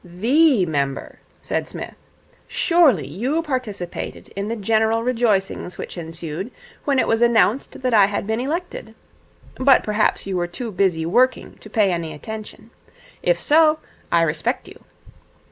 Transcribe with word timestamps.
'The 0.03 0.65
member,' 0.65 1.19
said 1.43 1.67
Psmith. 1.67 1.93
'Surely 2.47 3.05
you 3.05 3.43
participated 3.43 4.29
in 4.35 4.47
the 4.47 4.55
general 4.55 5.03
rejoicings 5.03 5.77
which 5.77 5.95
ensued 5.95 6.49
when 6.85 6.97
it 6.97 7.05
was 7.07 7.21
announced 7.21 7.83
that 7.83 7.93
I 7.93 8.07
had 8.07 8.25
been 8.25 8.39
elected? 8.39 8.95
But 9.57 9.83
perhaps 9.83 10.25
you 10.25 10.37
were 10.37 10.47
too 10.47 10.71
busy 10.71 11.05
working 11.05 11.55
to 11.59 11.69
pay 11.69 11.91
any 11.91 12.15
attention. 12.15 12.71
If 13.21 13.39
so, 13.39 13.77
I 14.11 14.23
respect 14.23 14.67
you. 14.67 14.83